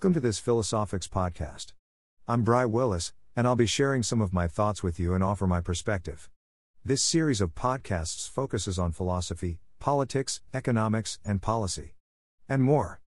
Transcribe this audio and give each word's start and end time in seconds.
Welcome 0.00 0.14
to 0.14 0.20
this 0.20 0.40
Philosophics 0.40 1.06
podcast. 1.06 1.74
I'm 2.26 2.42
Bry 2.42 2.64
Willis, 2.64 3.12
and 3.36 3.46
I'll 3.46 3.54
be 3.54 3.66
sharing 3.66 4.02
some 4.02 4.22
of 4.22 4.32
my 4.32 4.48
thoughts 4.48 4.82
with 4.82 4.98
you 4.98 5.12
and 5.12 5.22
offer 5.22 5.46
my 5.46 5.60
perspective. 5.60 6.30
This 6.82 7.02
series 7.02 7.42
of 7.42 7.54
podcasts 7.54 8.26
focuses 8.26 8.78
on 8.78 8.92
philosophy, 8.92 9.58
politics, 9.78 10.40
economics, 10.54 11.18
and 11.22 11.42
policy. 11.42 11.96
And 12.48 12.62
more. 12.62 13.02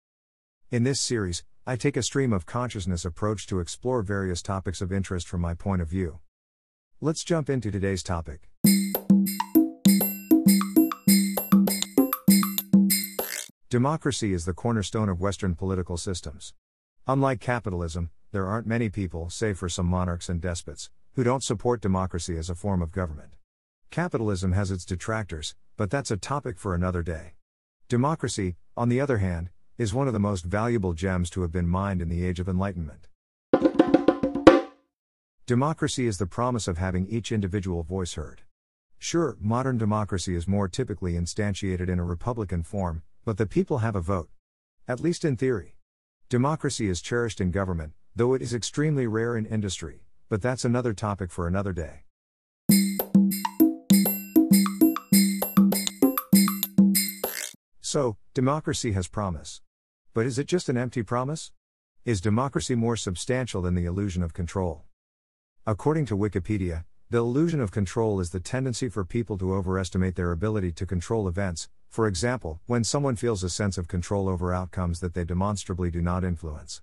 In 0.71 0.85
this 0.85 1.01
series, 1.01 1.45
I 1.67 1.77
take 1.77 1.97
a 1.97 2.03
stream 2.03 2.31
of 2.31 2.45
consciousness 2.45 3.07
approach 3.07 3.47
to 3.47 3.61
explore 3.61 4.03
various 4.03 4.43
topics 4.43 4.83
of 4.83 4.93
interest 4.93 5.27
from 5.27 5.41
my 5.41 5.55
point 5.55 5.81
of 5.81 5.89
view. 5.89 6.19
Let's 7.01 7.25
jump 7.25 7.49
into 7.49 7.71
today's 7.71 8.03
topic. 8.03 8.51
Democracy 13.71 14.35
is 14.35 14.45
the 14.45 14.53
cornerstone 14.53 15.09
of 15.09 15.23
Western 15.23 15.55
political 15.55 15.97
systems. 15.97 16.53
Unlike 17.09 17.41
capitalism, 17.41 18.11
there 18.31 18.47
aren't 18.47 18.69
many 18.69 18.89
people, 18.89 19.29
save 19.29 19.59
for 19.59 19.69
some 19.69 19.87
monarchs 19.87 20.29
and 20.29 20.41
despots, 20.41 20.89
who 21.15 21.25
don't 21.25 21.43
support 21.43 21.81
democracy 21.81 22.39
as 22.39 22.49
a 22.49 22.55
form 22.55 22.81
of 22.81 22.93
government. 22.93 23.35
Capitalism 23.91 24.53
has 24.53 24.71
its 24.71 24.85
detractors, 24.85 25.57
but 25.77 25.91
that's 25.91 26.13
a 26.13 26.17
topic 26.17 26.61
for 26.61 26.77
another 26.77 27.03
day. 27.03 27.33
Democracy, 27.89 28.55
on 28.77 28.89
the 28.89 29.01
other 29.01 29.19
hand, 29.19 29.51
is 29.79 29.93
one 29.93 30.07
of 30.07 30.13
the 30.13 30.21
most 30.21 30.45
valuable 30.45 30.93
gems 30.93 31.29
to 31.31 31.43
have 31.43 31.51
been 31.51 31.67
mined 31.67 32.01
in 32.01 32.09
the 32.09 32.25
Age 32.25 32.39
of 32.39 32.49
Enlightenment. 32.49 33.09
Democracy 35.45 36.07
is 36.07 36.19
the 36.19 36.27
promise 36.27 36.69
of 36.69 36.79
having 36.79 37.09
each 37.09 37.33
individual 37.33 37.83
voice 37.83 38.15
heard. 38.15 38.43
Sure, 38.99 39.37
modern 39.41 39.77
democracy 39.77 40.37
is 40.37 40.47
more 40.47 40.69
typically 40.69 41.15
instantiated 41.15 41.89
in 41.89 41.99
a 41.99 42.05
republican 42.05 42.63
form, 42.63 43.03
but 43.25 43.39
the 43.39 43.47
people 43.47 43.79
have 43.79 43.97
a 43.97 44.01
vote. 44.01 44.31
At 44.87 45.01
least 45.01 45.25
in 45.25 45.37
theory. 45.37 45.75
Democracy 46.33 46.89
is 46.89 47.03
cherished 47.03 47.43
in 47.43 47.51
government, 47.51 47.93
though 48.17 48.33
it 48.33 48.41
is 48.41 48.55
extremely 48.55 49.07
rare 49.07 49.37
in 49.37 49.45
industry, 49.45 50.07
but 50.31 50.41
that's 50.41 50.65
another 50.65 50.95
topic 50.95 51.31
for 51.31 51.47
another 51.47 51.75
day. 51.75 52.05
So, 57.83 58.17
democracy 58.33 58.93
has 58.93 59.09
promise. 59.09 59.61
But 60.15 60.25
is 60.25 60.39
it 60.39 60.47
just 60.47 60.71
an 60.71 60.79
empty 60.79 61.03
promise? 61.03 61.53
Is 62.07 62.23
democracy 62.23 62.77
more 62.77 62.97
substantial 62.97 63.61
than 63.61 63.75
the 63.75 63.85
illusion 63.85 64.23
of 64.23 64.33
control? 64.33 64.85
According 65.67 66.07
to 66.07 66.17
Wikipedia, 66.17 66.85
the 67.13 67.19
illusion 67.19 67.61
of 67.61 67.71
control 67.71 68.21
is 68.21 68.31
the 68.31 68.41
tendency 68.41 68.89
for 68.89 69.05
people 69.05 69.37
to 69.37 69.53
overestimate 69.53 70.17
their 70.17 70.33
ability 70.33 70.73
to 70.73 70.87
control 70.87 71.29
events, 71.29 71.69
for 71.91 72.07
example, 72.07 72.59
when 72.65 72.83
someone 72.83 73.17
feels 73.17 73.45
a 73.45 73.51
sense 73.51 73.77
of 73.77 73.87
control 73.87 74.31
over 74.31 74.55
outcomes 74.55 75.01
that 75.01 75.13
they 75.13 75.23
demonstrably 75.23 75.91
do 75.91 76.01
not 76.01 76.25
influence. 76.25 76.81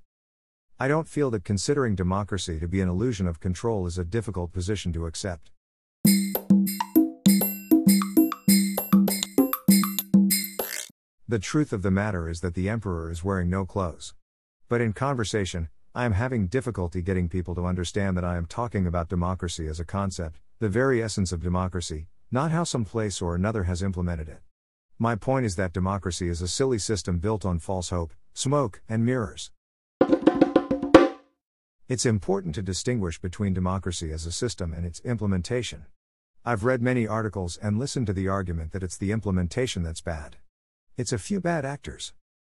I 0.79 0.87
don't 0.87 1.07
feel 1.07 1.31
that 1.31 1.43
considering 1.43 1.95
democracy 1.95 2.59
to 2.59 2.67
be 2.67 2.79
an 2.79 2.87
illusion 2.87 3.25
of 3.25 3.39
control 3.39 3.87
is 3.87 3.97
a 3.97 4.05
difficult 4.05 4.53
position 4.53 4.93
to 4.93 5.07
accept. 5.07 5.49
The 11.27 11.39
truth 11.41 11.73
of 11.73 11.81
the 11.81 11.89
matter 11.89 12.29
is 12.29 12.41
that 12.41 12.53
the 12.53 12.69
emperor 12.69 13.09
is 13.09 13.23
wearing 13.23 13.49
no 13.49 13.65
clothes. 13.65 14.13
But 14.67 14.79
in 14.79 14.93
conversation, 14.93 15.69
I 15.95 16.05
am 16.05 16.11
having 16.11 16.45
difficulty 16.45 17.01
getting 17.01 17.29
people 17.29 17.55
to 17.55 17.65
understand 17.65 18.15
that 18.15 18.23
I 18.23 18.37
am 18.37 18.45
talking 18.45 18.85
about 18.85 19.09
democracy 19.09 19.65
as 19.67 19.79
a 19.79 19.85
concept, 19.85 20.39
the 20.59 20.69
very 20.69 21.01
essence 21.01 21.31
of 21.31 21.41
democracy, 21.41 22.05
not 22.31 22.51
how 22.51 22.63
some 22.63 22.85
place 22.85 23.23
or 23.23 23.33
another 23.33 23.63
has 23.63 23.81
implemented 23.81 24.29
it. 24.29 24.41
My 24.99 25.15
point 25.15 25.47
is 25.47 25.55
that 25.55 25.73
democracy 25.73 26.29
is 26.29 26.43
a 26.43 26.47
silly 26.47 26.77
system 26.77 27.17
built 27.17 27.43
on 27.43 27.57
false 27.57 27.89
hope, 27.89 28.13
smoke, 28.35 28.83
and 28.87 29.03
mirrors. 29.03 29.51
It's 31.87 32.05
important 32.05 32.53
to 32.53 32.61
distinguish 32.61 33.19
between 33.19 33.55
democracy 33.55 34.11
as 34.11 34.27
a 34.27 34.31
system 34.31 34.73
and 34.73 34.85
its 34.85 34.99
implementation. 34.99 35.87
I've 36.45 36.63
read 36.63 36.83
many 36.83 37.07
articles 37.07 37.57
and 37.57 37.79
listened 37.79 38.05
to 38.07 38.13
the 38.13 38.27
argument 38.27 38.73
that 38.73 38.83
it's 38.83 38.97
the 38.97 39.11
implementation 39.11 39.81
that's 39.81 40.01
bad. 40.01 40.37
It's 40.97 41.11
a 41.11 41.17
few 41.17 41.39
bad 41.39 41.65
actors. 41.65 42.13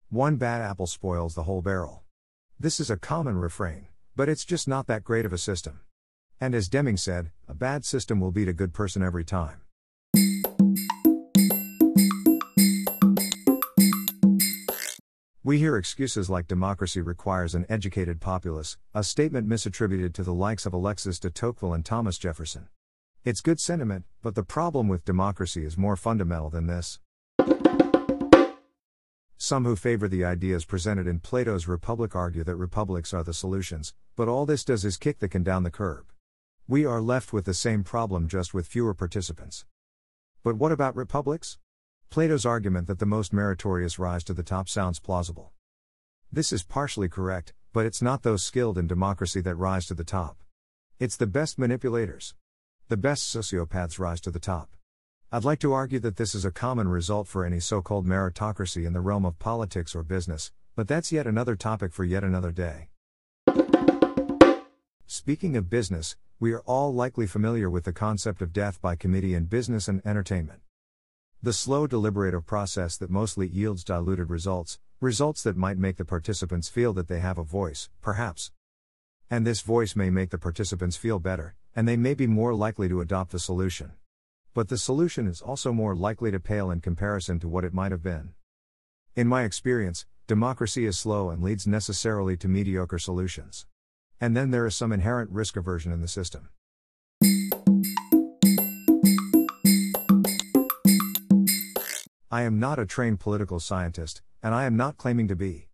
One 0.09 0.35
bad 0.35 0.61
apple 0.61 0.87
spoils 0.87 1.33
the 1.33 1.43
whole 1.43 1.61
barrel. 1.61 2.03
This 2.61 2.79
is 2.79 2.91
a 2.91 2.95
common 2.95 3.39
refrain, 3.39 3.87
but 4.15 4.29
it's 4.29 4.45
just 4.45 4.67
not 4.67 4.85
that 4.85 5.03
great 5.03 5.25
of 5.25 5.33
a 5.33 5.39
system. 5.39 5.79
And 6.39 6.53
as 6.53 6.69
Deming 6.69 6.95
said, 6.95 7.31
a 7.47 7.55
bad 7.55 7.83
system 7.85 8.19
will 8.19 8.29
beat 8.29 8.47
a 8.47 8.53
good 8.53 8.71
person 8.71 9.01
every 9.01 9.25
time. 9.25 9.61
We 15.43 15.57
hear 15.57 15.75
excuses 15.75 16.29
like 16.29 16.47
democracy 16.47 17.01
requires 17.01 17.55
an 17.55 17.65
educated 17.67 18.21
populace, 18.21 18.77
a 18.93 19.03
statement 19.03 19.49
misattributed 19.49 20.13
to 20.13 20.23
the 20.23 20.31
likes 20.31 20.67
of 20.67 20.73
Alexis 20.73 21.17
de 21.17 21.31
Tocqueville 21.31 21.73
and 21.73 21.83
Thomas 21.83 22.19
Jefferson. 22.19 22.67
It's 23.25 23.41
good 23.41 23.59
sentiment, 23.59 24.05
but 24.21 24.35
the 24.35 24.43
problem 24.43 24.87
with 24.87 25.03
democracy 25.03 25.65
is 25.65 25.79
more 25.79 25.95
fundamental 25.95 26.51
than 26.51 26.67
this. 26.67 26.99
Some 29.51 29.65
who 29.65 29.75
favor 29.75 30.07
the 30.07 30.23
ideas 30.23 30.63
presented 30.63 31.07
in 31.07 31.19
Plato's 31.19 31.67
Republic 31.67 32.15
argue 32.15 32.45
that 32.45 32.55
republics 32.55 33.13
are 33.13 33.21
the 33.21 33.33
solutions, 33.33 33.93
but 34.15 34.29
all 34.29 34.45
this 34.45 34.63
does 34.63 34.85
is 34.85 34.95
kick 34.95 35.19
the 35.19 35.27
can 35.27 35.43
down 35.43 35.63
the 35.63 35.69
curb. 35.69 36.05
We 36.69 36.85
are 36.85 37.01
left 37.01 37.33
with 37.33 37.43
the 37.43 37.53
same 37.53 37.83
problem 37.83 38.29
just 38.29 38.53
with 38.53 38.65
fewer 38.65 38.93
participants. 38.93 39.65
But 40.41 40.55
what 40.55 40.71
about 40.71 40.95
republics? 40.95 41.57
Plato's 42.09 42.45
argument 42.45 42.87
that 42.87 42.99
the 42.99 43.05
most 43.05 43.33
meritorious 43.33 43.99
rise 43.99 44.23
to 44.23 44.33
the 44.33 44.41
top 44.41 44.69
sounds 44.69 45.01
plausible. 45.01 45.51
This 46.31 46.53
is 46.53 46.63
partially 46.63 47.09
correct, 47.09 47.53
but 47.73 47.85
it's 47.85 48.01
not 48.01 48.23
those 48.23 48.45
skilled 48.45 48.77
in 48.77 48.87
democracy 48.87 49.41
that 49.41 49.55
rise 49.55 49.85
to 49.87 49.93
the 49.93 50.05
top. 50.05 50.37
It's 50.97 51.17
the 51.17 51.27
best 51.27 51.59
manipulators. 51.59 52.35
The 52.87 52.95
best 52.95 53.35
sociopaths 53.35 53.99
rise 53.99 54.21
to 54.21 54.31
the 54.31 54.39
top. 54.39 54.69
I'd 55.33 55.45
like 55.45 55.59
to 55.59 55.71
argue 55.71 55.99
that 55.99 56.17
this 56.17 56.35
is 56.35 56.43
a 56.43 56.51
common 56.51 56.89
result 56.89 57.25
for 57.25 57.45
any 57.45 57.61
so 57.61 57.81
called 57.81 58.05
meritocracy 58.05 58.85
in 58.85 58.91
the 58.91 58.99
realm 58.99 59.23
of 59.23 59.39
politics 59.39 59.95
or 59.95 60.03
business, 60.03 60.51
but 60.75 60.89
that's 60.89 61.13
yet 61.13 61.25
another 61.25 61.55
topic 61.55 61.93
for 61.93 62.03
yet 62.03 62.25
another 62.25 62.51
day. 62.51 62.89
Speaking 65.05 65.55
of 65.55 65.69
business, 65.69 66.17
we 66.37 66.51
are 66.51 66.59
all 66.65 66.93
likely 66.93 67.27
familiar 67.27 67.69
with 67.69 67.85
the 67.85 67.93
concept 67.93 68.41
of 68.41 68.51
death 68.51 68.81
by 68.81 68.97
committee 68.97 69.33
in 69.33 69.45
business 69.45 69.87
and 69.87 70.01
entertainment. 70.05 70.59
The 71.41 71.53
slow 71.53 71.87
deliberative 71.87 72.45
process 72.45 72.97
that 72.97 73.09
mostly 73.09 73.47
yields 73.47 73.85
diluted 73.85 74.29
results, 74.29 74.79
results 74.99 75.43
that 75.43 75.55
might 75.55 75.77
make 75.77 75.95
the 75.95 76.03
participants 76.03 76.67
feel 76.67 76.91
that 76.91 77.07
they 77.07 77.21
have 77.21 77.37
a 77.37 77.43
voice, 77.43 77.89
perhaps. 78.01 78.51
And 79.29 79.47
this 79.47 79.61
voice 79.61 79.95
may 79.95 80.09
make 80.09 80.31
the 80.31 80.37
participants 80.37 80.97
feel 80.97 81.19
better, 81.19 81.55
and 81.73 81.87
they 81.87 81.95
may 81.95 82.15
be 82.15 82.27
more 82.27 82.53
likely 82.53 82.89
to 82.89 82.99
adopt 82.99 83.31
the 83.31 83.39
solution. 83.39 83.93
But 84.53 84.67
the 84.67 84.77
solution 84.77 85.27
is 85.27 85.41
also 85.41 85.71
more 85.71 85.95
likely 85.95 86.29
to 86.31 86.39
pale 86.39 86.71
in 86.71 86.81
comparison 86.81 87.39
to 87.39 87.47
what 87.47 87.63
it 87.63 87.73
might 87.73 87.93
have 87.93 88.03
been. 88.03 88.33
In 89.15 89.27
my 89.27 89.43
experience, 89.43 90.05
democracy 90.27 90.85
is 90.85 90.99
slow 90.99 91.29
and 91.29 91.41
leads 91.41 91.65
necessarily 91.65 92.35
to 92.37 92.49
mediocre 92.49 92.99
solutions. 92.99 93.65
And 94.19 94.35
then 94.35 94.51
there 94.51 94.65
is 94.65 94.75
some 94.75 94.91
inherent 94.91 95.31
risk 95.31 95.55
aversion 95.55 95.93
in 95.93 96.01
the 96.01 96.07
system. 96.07 96.49
I 102.29 102.43
am 102.43 102.59
not 102.59 102.77
a 102.77 102.85
trained 102.85 103.19
political 103.19 103.59
scientist, 103.59 104.21
and 104.43 104.53
I 104.53 104.65
am 104.65 104.75
not 104.75 104.97
claiming 104.97 105.27
to 105.29 105.35
be. 105.35 105.69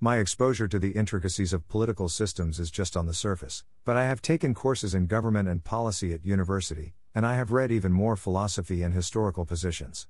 My 0.00 0.18
exposure 0.18 0.68
to 0.68 0.78
the 0.78 0.92
intricacies 0.92 1.52
of 1.52 1.68
political 1.68 2.08
systems 2.08 2.60
is 2.60 2.70
just 2.70 2.96
on 2.96 3.06
the 3.06 3.14
surface, 3.14 3.64
but 3.84 3.96
I 3.96 4.04
have 4.06 4.22
taken 4.22 4.54
courses 4.54 4.94
in 4.94 5.06
government 5.06 5.48
and 5.48 5.64
policy 5.64 6.12
at 6.12 6.24
university, 6.24 6.94
and 7.14 7.26
I 7.26 7.34
have 7.34 7.52
read 7.52 7.72
even 7.72 7.92
more 7.92 8.16
philosophy 8.16 8.82
and 8.82 8.94
historical 8.94 9.44
positions. 9.44 10.06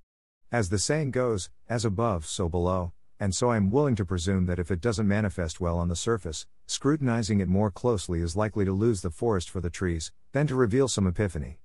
As 0.52 0.68
the 0.68 0.78
saying 0.78 1.12
goes, 1.12 1.50
as 1.68 1.84
above, 1.84 2.26
so 2.26 2.48
below, 2.48 2.92
and 3.18 3.34
so 3.34 3.50
I 3.50 3.56
am 3.56 3.70
willing 3.70 3.96
to 3.96 4.04
presume 4.04 4.46
that 4.46 4.58
if 4.58 4.70
it 4.70 4.80
doesn't 4.80 5.06
manifest 5.06 5.60
well 5.60 5.78
on 5.78 5.88
the 5.88 5.96
surface, 5.96 6.46
scrutinizing 6.66 7.40
it 7.40 7.48
more 7.48 7.70
closely 7.70 8.20
is 8.20 8.36
likely 8.36 8.64
to 8.64 8.72
lose 8.72 9.02
the 9.02 9.10
forest 9.10 9.50
for 9.50 9.60
the 9.60 9.70
trees, 9.70 10.10
than 10.32 10.46
to 10.46 10.54
reveal 10.54 10.88
some 10.88 11.06
epiphany. 11.06 11.60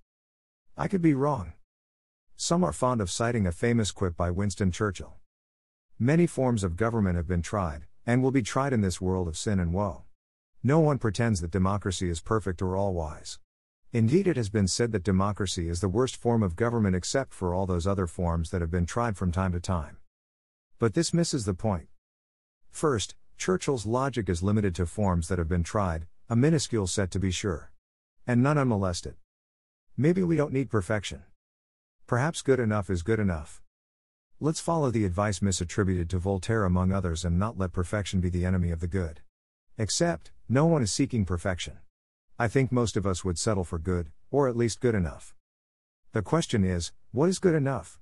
I 0.77 0.87
could 0.87 1.01
be 1.01 1.13
wrong. 1.13 1.53
Some 2.35 2.63
are 2.63 2.73
fond 2.73 2.99
of 2.99 3.09
citing 3.09 3.47
a 3.47 3.51
famous 3.53 3.91
quip 3.91 4.17
by 4.17 4.31
Winston 4.31 4.71
Churchill. 4.71 5.15
Many 5.97 6.27
forms 6.27 6.63
of 6.63 6.75
government 6.75 7.15
have 7.15 7.27
been 7.27 7.41
tried, 7.41 7.85
and 8.05 8.21
will 8.21 8.31
be 8.31 8.41
tried 8.41 8.73
in 8.73 8.81
this 8.81 8.99
world 8.99 9.29
of 9.29 9.37
sin 9.37 9.59
and 9.59 9.73
woe. 9.73 10.03
No 10.61 10.79
one 10.79 10.97
pretends 10.97 11.39
that 11.39 11.51
democracy 11.51 12.09
is 12.09 12.19
perfect 12.19 12.61
or 12.61 12.75
all 12.75 12.93
wise. 12.93 13.39
Indeed, 13.95 14.27
it 14.27 14.35
has 14.35 14.49
been 14.49 14.67
said 14.67 14.91
that 14.91 15.05
democracy 15.05 15.69
is 15.69 15.79
the 15.79 15.87
worst 15.87 16.17
form 16.17 16.43
of 16.43 16.57
government 16.57 16.97
except 16.97 17.33
for 17.33 17.53
all 17.53 17.65
those 17.65 17.87
other 17.87 18.07
forms 18.07 18.49
that 18.49 18.59
have 18.59 18.69
been 18.69 18.85
tried 18.85 19.15
from 19.15 19.31
time 19.31 19.53
to 19.53 19.59
time. 19.61 19.95
But 20.79 20.95
this 20.95 21.13
misses 21.13 21.45
the 21.45 21.53
point. 21.53 21.87
First, 22.69 23.15
Churchill's 23.37 23.85
logic 23.85 24.27
is 24.27 24.43
limited 24.43 24.75
to 24.75 24.85
forms 24.85 25.29
that 25.29 25.39
have 25.39 25.47
been 25.47 25.63
tried, 25.63 26.07
a 26.27 26.35
minuscule 26.35 26.87
set 26.87 27.09
to 27.11 27.21
be 27.21 27.31
sure. 27.31 27.71
And 28.27 28.43
none 28.43 28.57
unmolested. 28.57 29.15
Maybe 29.95 30.23
we 30.23 30.35
don't 30.35 30.51
need 30.51 30.69
perfection. 30.69 31.23
Perhaps 32.05 32.41
good 32.41 32.59
enough 32.59 32.89
is 32.89 33.01
good 33.01 33.21
enough. 33.21 33.61
Let's 34.41 34.59
follow 34.59 34.91
the 34.91 35.05
advice 35.05 35.39
misattributed 35.39 36.09
to 36.09 36.19
Voltaire 36.19 36.65
among 36.65 36.91
others 36.91 37.23
and 37.23 37.39
not 37.39 37.57
let 37.57 37.71
perfection 37.71 38.19
be 38.19 38.27
the 38.27 38.43
enemy 38.43 38.71
of 38.71 38.81
the 38.81 38.87
good. 38.87 39.21
Except, 39.77 40.33
no 40.49 40.65
one 40.65 40.81
is 40.81 40.91
seeking 40.91 41.23
perfection. 41.23 41.77
I 42.37 42.49
think 42.49 42.69
most 42.69 42.97
of 42.97 43.07
us 43.07 43.23
would 43.23 43.39
settle 43.39 43.63
for 43.63 43.79
good, 43.79 44.11
or 44.29 44.49
at 44.49 44.57
least 44.57 44.81
good 44.81 44.93
enough. 44.93 45.33
The 46.11 46.21
question 46.21 46.65
is 46.65 46.91
what 47.13 47.29
is 47.29 47.39
good 47.39 47.55
enough? 47.55 47.97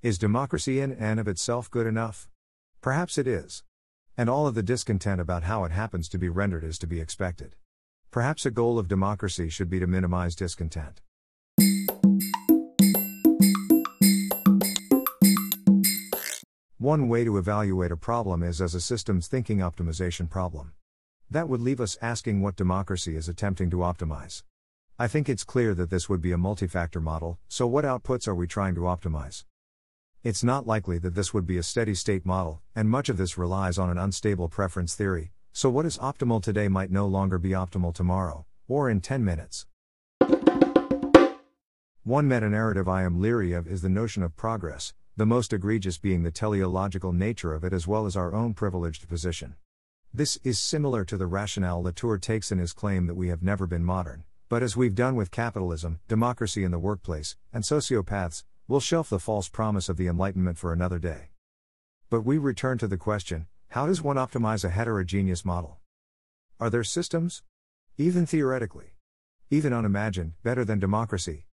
Is 0.00 0.16
democracy 0.16 0.80
in 0.80 0.90
and 0.92 1.20
of 1.20 1.28
itself 1.28 1.70
good 1.70 1.86
enough? 1.86 2.28
Perhaps 2.80 3.18
it 3.18 3.26
is. 3.26 3.62
And 4.16 4.30
all 4.30 4.46
of 4.46 4.54
the 4.54 4.62
discontent 4.62 5.20
about 5.20 5.42
how 5.42 5.64
it 5.64 5.72
happens 5.72 6.08
to 6.08 6.18
be 6.18 6.30
rendered 6.30 6.64
is 6.64 6.78
to 6.78 6.86
be 6.86 6.98
expected. 6.98 7.56
Perhaps 8.10 8.46
a 8.46 8.50
goal 8.50 8.78
of 8.78 8.88
democracy 8.88 9.50
should 9.50 9.68
be 9.68 9.80
to 9.80 9.86
minimize 9.86 10.34
discontent. 10.34 11.02
One 16.78 17.08
way 17.08 17.24
to 17.24 17.36
evaluate 17.36 17.92
a 17.92 17.96
problem 17.98 18.42
is 18.42 18.62
as 18.62 18.74
a 18.74 18.80
systems 18.80 19.26
thinking 19.26 19.58
optimization 19.58 20.30
problem. 20.30 20.72
That 21.30 21.48
would 21.48 21.60
leave 21.60 21.80
us 21.80 21.96
asking 22.00 22.40
what 22.40 22.56
democracy 22.56 23.16
is 23.16 23.28
attempting 23.28 23.70
to 23.70 23.78
optimize. 23.78 24.42
I 24.98 25.08
think 25.08 25.28
it's 25.28 25.42
clear 25.42 25.74
that 25.74 25.90
this 25.90 26.08
would 26.08 26.20
be 26.20 26.32
a 26.32 26.38
multi-factor 26.38 27.00
model, 27.00 27.38
so 27.48 27.66
what 27.66 27.84
outputs 27.84 28.28
are 28.28 28.34
we 28.34 28.46
trying 28.46 28.74
to 28.76 28.82
optimize? 28.82 29.44
It's 30.22 30.44
not 30.44 30.66
likely 30.66 30.98
that 30.98 31.14
this 31.14 31.34
would 31.34 31.46
be 31.46 31.58
a 31.58 31.62
steady 31.62 31.94
state 31.94 32.24
model, 32.24 32.62
and 32.74 32.88
much 32.88 33.08
of 33.08 33.16
this 33.16 33.36
relies 33.36 33.78
on 33.78 33.90
an 33.90 33.98
unstable 33.98 34.48
preference 34.48 34.94
theory, 34.94 35.32
so 35.52 35.68
what 35.68 35.86
is 35.86 35.98
optimal 35.98 36.42
today 36.42 36.68
might 36.68 36.90
no 36.90 37.06
longer 37.06 37.38
be 37.38 37.50
optimal 37.50 37.92
tomorrow, 37.92 38.46
or 38.68 38.88
in 38.88 39.00
10 39.00 39.24
minutes. 39.24 39.66
One 42.04 42.28
meta 42.28 42.48
narrative 42.48 42.88
I 42.88 43.02
am 43.02 43.20
leery 43.20 43.52
of 43.52 43.66
is 43.66 43.82
the 43.82 43.88
notion 43.88 44.22
of 44.22 44.36
progress, 44.36 44.92
the 45.16 45.26
most 45.26 45.52
egregious 45.52 45.96
being 45.98 46.22
the 46.22 46.30
teleological 46.30 47.12
nature 47.12 47.54
of 47.54 47.64
it 47.64 47.72
as 47.72 47.86
well 47.86 48.06
as 48.06 48.16
our 48.16 48.34
own 48.34 48.54
privileged 48.54 49.08
position. 49.08 49.54
This 50.16 50.38
is 50.44 50.60
similar 50.60 51.04
to 51.06 51.16
the 51.16 51.26
rationale 51.26 51.82
Latour 51.82 52.18
takes 52.18 52.52
in 52.52 52.58
his 52.58 52.72
claim 52.72 53.08
that 53.08 53.16
we 53.16 53.30
have 53.30 53.42
never 53.42 53.66
been 53.66 53.84
modern, 53.84 54.22
but 54.48 54.62
as 54.62 54.76
we've 54.76 54.94
done 54.94 55.16
with 55.16 55.32
capitalism, 55.32 55.98
democracy 56.06 56.62
in 56.62 56.70
the 56.70 56.78
workplace, 56.78 57.34
and 57.52 57.64
sociopaths, 57.64 58.44
we'll 58.68 58.78
shelf 58.78 59.10
the 59.10 59.18
false 59.18 59.48
promise 59.48 59.88
of 59.88 59.96
the 59.96 60.06
Enlightenment 60.06 60.56
for 60.56 60.72
another 60.72 61.00
day. 61.00 61.30
But 62.10 62.20
we 62.20 62.38
return 62.38 62.78
to 62.78 62.86
the 62.86 62.96
question 62.96 63.48
how 63.70 63.88
does 63.88 64.02
one 64.02 64.14
optimize 64.14 64.64
a 64.64 64.68
heterogeneous 64.68 65.44
model? 65.44 65.80
Are 66.60 66.70
there 66.70 66.84
systems? 66.84 67.42
Even 67.98 68.24
theoretically. 68.24 68.94
Even 69.50 69.72
unimagined, 69.72 70.34
better 70.44 70.64
than 70.64 70.78
democracy? 70.78 71.46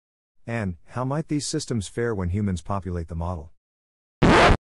And, 0.47 0.77
how 0.89 1.07
might 1.07 1.29
these 1.29 1.47
systems 1.47 1.89
fare 1.89 2.15
when 2.15 2.29
humans 2.29 2.61
populate 2.61 3.09
the 3.09 3.15
model? 3.15 3.53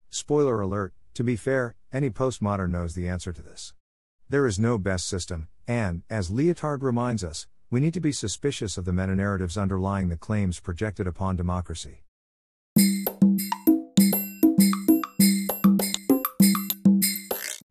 Spoiler 0.09 0.61
alert, 0.61 0.95
to 1.13 1.23
be 1.23 1.35
fair, 1.35 1.75
any 1.91 2.09
postmodern 2.09 2.71
knows 2.71 2.95
the 2.95 3.07
answer 3.07 3.31
to 3.31 3.41
this. 3.43 3.71
There 4.33 4.47
is 4.47 4.57
no 4.57 4.79
best 4.79 5.07
system, 5.07 5.47
and, 5.67 6.01
as 6.09 6.31
Lyotard 6.31 6.81
reminds 6.81 7.23
us, 7.23 7.45
we 7.69 7.79
need 7.79 7.93
to 7.93 7.99
be 7.99 8.11
suspicious 8.11 8.79
of 8.79 8.85
the 8.85 8.91
meta 8.91 9.15
narratives 9.15 9.59
underlying 9.59 10.09
the 10.09 10.17
claims 10.17 10.59
projected 10.59 11.05
upon 11.05 11.35
democracy. 11.35 12.01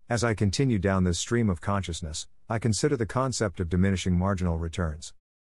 As 0.08 0.22
I 0.22 0.34
continue 0.34 0.78
down 0.78 1.02
this 1.02 1.18
stream 1.18 1.50
of 1.50 1.60
consciousness, 1.60 2.28
I 2.48 2.60
consider 2.60 2.96
the 2.96 3.06
concept 3.06 3.58
of 3.58 3.68
diminishing 3.68 4.16
marginal 4.16 4.56
returns. 4.56 5.14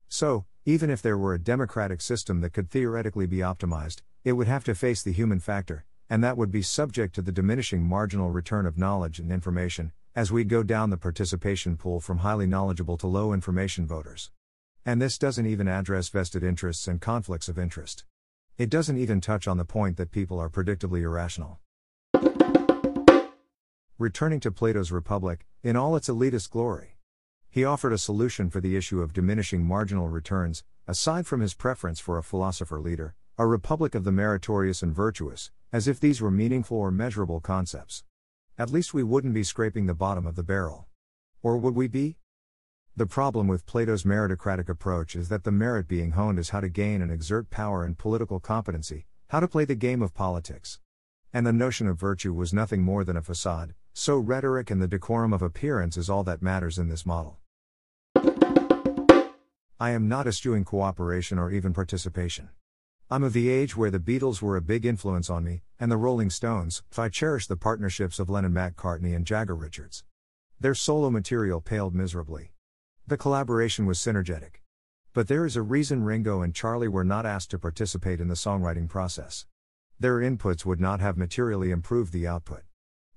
So, 0.08 0.46
even 0.64 0.88
if 0.88 1.02
there 1.02 1.18
were 1.18 1.34
a 1.34 1.38
democratic 1.38 2.00
system 2.00 2.40
that 2.40 2.54
could 2.54 2.70
theoretically 2.70 3.26
be 3.26 3.40
optimized, 3.40 4.00
it 4.24 4.32
would 4.32 4.48
have 4.48 4.64
to 4.64 4.74
face 4.74 5.02
the 5.02 5.12
human 5.12 5.40
factor, 5.40 5.84
and 6.08 6.24
that 6.24 6.38
would 6.38 6.50
be 6.50 6.62
subject 6.62 7.14
to 7.16 7.20
the 7.20 7.30
diminishing 7.30 7.82
marginal 7.82 8.30
return 8.30 8.64
of 8.64 8.78
knowledge 8.78 9.18
and 9.18 9.30
information, 9.30 9.92
as 10.16 10.31
we 10.31 10.44
go 10.44 10.62
down 10.62 10.90
the 10.90 10.96
participation 10.96 11.76
pool 11.76 11.99
from 11.99 12.19
highly 12.19 12.46
knowledgeable 12.46 12.96
to 12.96 13.06
low 13.08 13.32
information 13.32 13.84
voters. 13.84 14.31
And 14.87 15.02
this 15.02 15.19
doesn't 15.19 15.46
even 15.46 15.66
address 15.66 16.08
vested 16.08 16.44
interests 16.44 16.87
and 16.87 17.00
conflicts 17.00 17.49
of 17.49 17.58
interest. 17.58 18.05
It 18.56 18.70
doesn't 18.70 18.96
even 18.96 19.20
touch 19.20 19.49
on 19.49 19.56
the 19.56 19.64
point 19.64 19.96
that 19.96 20.12
people 20.12 20.38
are 20.38 20.49
predictably 20.49 21.00
irrational. 21.00 21.58
Returning 23.99 24.38
to 24.40 24.52
Plato's 24.52 24.93
Republic, 24.93 25.46
in 25.64 25.75
all 25.75 25.96
its 25.96 26.08
elitist 26.08 26.50
glory. 26.50 26.96
He 27.50 27.64
offered 27.64 27.93
a 27.93 27.99
solution 27.99 28.50
for 28.50 28.61
the 28.61 28.76
issue 28.76 29.00
of 29.00 29.12
diminishing 29.12 29.64
marginal 29.64 30.08
returns, 30.08 30.62
aside 30.87 31.26
from 31.26 31.40
his 31.40 31.55
preference 31.55 31.99
for 31.99 32.19
a 32.19 32.22
philosopher 32.22 32.78
leader, 32.78 33.14
a 33.37 33.46
republic 33.49 33.96
of 33.96 34.05
the 34.05 34.12
meritorious 34.12 34.81
and 34.81 34.94
virtuous, 34.94 35.50
as 35.72 35.88
if 35.88 35.99
these 35.99 36.20
were 36.20 36.31
meaningful 36.31 36.76
or 36.76 36.93
measurable 36.93 37.40
concepts. 37.40 38.05
At 38.56 38.70
least 38.70 38.94
we 38.94 39.02
wouldn't 39.02 39.34
be 39.34 39.42
scraping 39.42 39.86
the 39.86 39.94
bottom 39.94 40.26
of 40.28 40.36
the 40.36 40.44
barrel. 40.44 40.86
Or 41.42 41.56
would 41.56 41.74
we 41.74 41.88
be? 41.88 42.18
The 42.94 43.04
problem 43.04 43.48
with 43.48 43.66
Plato's 43.66 44.04
meritocratic 44.04 44.68
approach 44.68 45.16
is 45.16 45.28
that 45.28 45.42
the 45.42 45.50
merit 45.50 45.88
being 45.88 46.12
honed 46.12 46.38
is 46.38 46.50
how 46.50 46.60
to 46.60 46.68
gain 46.68 47.02
and 47.02 47.10
exert 47.10 47.50
power 47.50 47.84
and 47.84 47.98
political 47.98 48.38
competency, 48.38 49.06
how 49.30 49.40
to 49.40 49.48
play 49.48 49.64
the 49.64 49.74
game 49.74 50.02
of 50.02 50.14
politics. 50.14 50.78
And 51.32 51.44
the 51.44 51.52
notion 51.52 51.88
of 51.88 51.98
virtue 51.98 52.32
was 52.32 52.54
nothing 52.54 52.82
more 52.82 53.02
than 53.02 53.16
a 53.16 53.22
facade, 53.22 53.74
so 53.92 54.16
rhetoric 54.16 54.70
and 54.70 54.80
the 54.80 54.86
decorum 54.86 55.32
of 55.32 55.42
appearance 55.42 55.96
is 55.96 56.08
all 56.08 56.22
that 56.22 56.40
matters 56.40 56.78
in 56.78 56.88
this 56.88 57.04
model. 57.04 57.40
I 59.80 59.90
am 59.90 60.06
not 60.06 60.28
eschewing 60.28 60.64
cooperation 60.64 61.40
or 61.40 61.50
even 61.50 61.72
participation. 61.72 62.50
I'm 63.10 63.22
of 63.22 63.34
the 63.34 63.50
age 63.50 63.76
where 63.76 63.90
the 63.90 63.98
Beatles 63.98 64.40
were 64.40 64.56
a 64.56 64.62
big 64.62 64.86
influence 64.86 65.28
on 65.28 65.44
me, 65.44 65.62
and 65.78 65.92
the 65.92 65.98
Rolling 65.98 66.30
Stones, 66.30 66.82
if 66.90 66.98
I 66.98 67.10
cherish 67.10 67.46
the 67.46 67.56
partnerships 67.56 68.18
of 68.18 68.30
Lennon 68.30 68.54
McCartney 68.54 69.14
and 69.14 69.26
Jagger 69.26 69.54
Richards. 69.54 70.04
Their 70.58 70.74
solo 70.74 71.10
material 71.10 71.60
paled 71.60 71.94
miserably. 71.94 72.52
The 73.06 73.18
collaboration 73.18 73.84
was 73.84 73.98
synergetic. 73.98 74.62
But 75.12 75.28
there 75.28 75.44
is 75.44 75.54
a 75.54 75.60
reason 75.62 76.02
Ringo 76.02 76.40
and 76.40 76.54
Charlie 76.54 76.88
were 76.88 77.04
not 77.04 77.26
asked 77.26 77.50
to 77.50 77.58
participate 77.58 78.22
in 78.22 78.28
the 78.28 78.34
songwriting 78.34 78.88
process. 78.88 79.44
Their 80.00 80.20
inputs 80.20 80.64
would 80.64 80.80
not 80.80 81.00
have 81.00 81.18
materially 81.18 81.70
improved 81.70 82.10
the 82.10 82.26
output. 82.26 82.62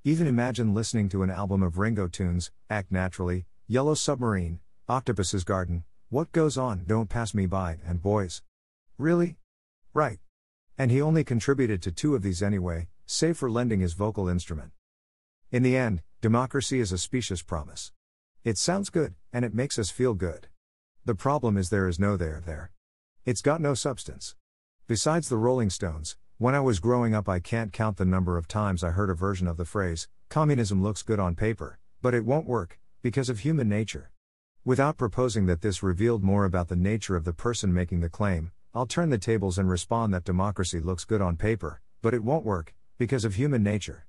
Even 0.04 0.28
imagine 0.28 0.74
listening 0.74 1.08
to 1.10 1.24
an 1.24 1.32
album 1.32 1.64
of 1.64 1.78
Ringo 1.78 2.10
tunes, 2.10 2.52
Act 2.70 2.92
Naturally, 2.92 3.46
Yellow 3.68 3.94
Submarine, 3.94 4.60
Octopus's 4.90 5.46
Garden, 5.46 5.86
what 6.10 6.34
goes 6.34 6.58
on, 6.58 6.84
don't 6.86 7.10
pass 7.10 7.34
me 7.34 7.46
by, 7.46 7.78
and 7.86 8.02
boys. 8.02 8.42
Really? 8.98 9.38
Right. 9.94 10.20
And 10.78 10.92
he 10.92 11.02
only 11.02 11.24
contributed 11.24 11.82
to 11.82 11.92
two 11.92 12.16
of 12.16 12.22
these 12.22 12.44
anyway, 12.44 12.88
save 13.06 13.38
for 13.38 13.50
lending 13.50 13.80
his 13.80 13.94
vocal 13.94 14.28
instrument. 14.28 14.72
In 15.52 15.64
the 15.64 15.78
end, 15.78 16.02
democracy 16.22 16.80
is 16.80 16.92
a 16.92 16.98
specious 16.98 17.42
promise. 17.42 17.92
It 18.44 18.58
sounds 18.58 18.90
good, 18.90 19.16
and 19.34 19.44
it 19.44 19.54
makes 19.54 19.80
us 19.80 19.90
feel 19.90 20.14
good. 20.14 20.48
The 21.06 21.16
problem 21.16 21.58
is 21.58 21.70
there 21.70 21.88
is 21.88 22.00
no 22.00 22.18
there 22.18 22.42
there. 22.46 22.72
It's 23.26 23.42
got 23.42 23.62
no 23.62 23.74
substance. 23.74 24.36
Besides 24.88 25.30
the 25.30 25.38
Rolling 25.38 25.70
Stones, 25.70 26.18
when 26.38 26.54
I 26.54 26.60
was 26.60 26.80
growing 26.80 27.16
up, 27.16 27.28
I 27.28 27.40
can't 27.40 27.74
count 27.74 27.98
the 27.98 28.06
number 28.06 28.38
of 28.38 28.48
times 28.48 28.84
I 28.84 28.92
heard 28.92 29.10
a 29.10 29.16
version 29.16 29.48
of 29.48 29.58
the 29.58 29.66
phrase, 29.66 30.08
communism 30.30 30.84
looks 30.84 31.02
good 31.02 31.20
on 31.20 31.36
paper, 31.36 31.80
but 32.02 32.14
it 32.14 32.26
won't 32.26 32.46
work, 32.46 32.80
because 33.02 33.30
of 33.30 33.40
human 33.40 33.68
nature. 33.68 34.12
Without 34.64 34.98
proposing 34.98 35.46
that 35.48 35.62
this 35.62 35.82
revealed 35.82 36.24
more 36.24 36.46
about 36.46 36.68
the 36.68 36.76
nature 36.76 37.16
of 37.16 37.24
the 37.24 37.34
person 37.34 37.74
making 37.74 38.02
the 38.02 38.10
claim, 38.10 38.52
I'll 38.74 38.86
turn 38.86 39.10
the 39.10 39.18
tables 39.18 39.58
and 39.58 39.70
respond 39.70 40.14
that 40.14 40.24
democracy 40.24 40.80
looks 40.80 41.06
good 41.06 41.22
on 41.22 41.36
paper, 41.36 41.82
but 42.02 42.14
it 42.14 42.24
won't 42.24 42.46
work, 42.46 42.76
because 42.98 43.26
of 43.26 43.36
human 43.36 43.64
nature. 43.64 44.06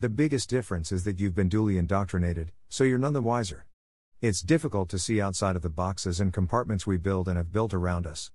The 0.00 0.08
biggest 0.08 0.48
difference 0.48 0.92
is 0.92 1.04
that 1.04 1.18
you've 1.18 1.34
been 1.34 1.48
duly 1.48 1.78
indoctrinated, 1.78 2.52
so 2.68 2.84
you're 2.84 2.98
none 2.98 3.12
the 3.12 3.22
wiser. 3.22 3.66
It's 4.20 4.40
difficult 4.40 4.88
to 4.90 4.98
see 4.98 5.20
outside 5.20 5.56
of 5.56 5.62
the 5.62 5.68
boxes 5.68 6.20
and 6.20 6.32
compartments 6.32 6.86
we 6.86 6.96
build 6.96 7.28
and 7.28 7.36
have 7.36 7.52
built 7.52 7.74
around 7.74 8.06
us. 8.06 8.30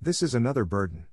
This 0.00 0.22
is 0.22 0.34
another 0.34 0.64
burden. 0.64 1.06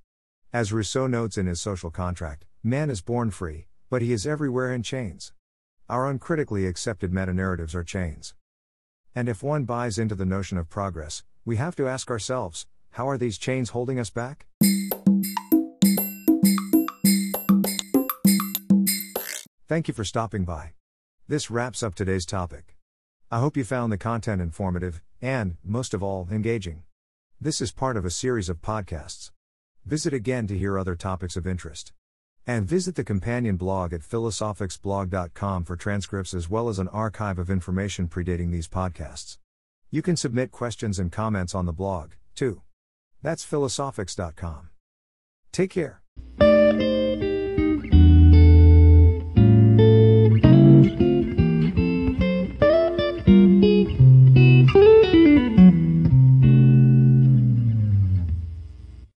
As 0.51 0.73
Rousseau 0.73 1.07
notes 1.07 1.37
in 1.37 1.45
his 1.45 1.61
social 1.61 1.91
contract, 1.91 2.45
man 2.63 2.89
is 2.89 3.01
born 3.01 3.31
free, 3.31 3.67
but 3.89 4.01
he 4.01 4.11
is 4.11 4.25
everywhere 4.25 4.73
in 4.73 4.83
chains. 4.83 5.33
Our 5.87 6.09
uncritically 6.09 6.65
accepted 6.65 7.13
meta 7.13 7.33
narratives 7.33 7.75
are 7.75 7.83
chains. 7.83 8.33
And 9.15 9.29
if 9.29 9.41
one 9.43 9.65
buys 9.65 9.97
into 9.97 10.15
the 10.15 10.25
notion 10.25 10.57
of 10.57 10.69
progress, 10.69 11.23
we 11.45 11.55
have 11.57 11.75
to 11.77 11.87
ask 11.87 12.09
ourselves 12.09 12.67
how 12.91 13.07
are 13.07 13.17
these 13.17 13.37
chains 13.37 13.69
holding 13.69 13.99
us 13.99 14.09
back? 14.09 14.47
Thank 19.67 19.87
you 19.87 19.93
for 19.93 20.03
stopping 20.03 20.45
by. 20.45 20.73
This 21.27 21.51
wraps 21.51 21.83
up 21.83 21.93
today's 21.93 22.25
topic. 22.25 22.75
I 23.29 23.39
hope 23.39 23.55
you 23.55 23.63
found 23.63 23.91
the 23.91 23.97
content 23.97 24.41
informative, 24.41 25.01
and, 25.21 25.57
most 25.63 25.93
of 25.93 26.01
all, 26.01 26.27
engaging. 26.31 26.81
This 27.39 27.61
is 27.61 27.71
part 27.71 27.95
of 27.95 28.03
a 28.03 28.09
series 28.09 28.49
of 28.49 28.61
podcasts. 28.61 29.31
Visit 29.85 30.13
again 30.13 30.47
to 30.47 30.57
hear 30.57 30.79
other 30.79 30.95
topics 30.95 31.37
of 31.37 31.45
interest. 31.45 31.93
And 32.47 32.67
visit 32.67 32.95
the 32.95 33.03
companion 33.03 33.57
blog 33.57 33.93
at 33.93 34.01
philosophicsblog.com 34.01 35.63
for 35.63 35.75
transcripts 35.75 36.33
as 36.33 36.49
well 36.49 36.67
as 36.67 36.79
an 36.79 36.87
archive 36.87 37.37
of 37.37 37.51
information 37.51 38.07
predating 38.07 38.51
these 38.51 38.67
podcasts. 38.67 39.37
You 39.91 40.01
can 40.01 40.17
submit 40.17 40.51
questions 40.51 40.97
and 40.97 41.11
comments 41.11 41.53
on 41.53 41.65
the 41.65 41.73
blog, 41.73 42.13
too. 42.33 42.61
That's 43.21 43.45
philosophics.com. 43.45 44.69
Take 45.51 45.71
care. 45.71 46.01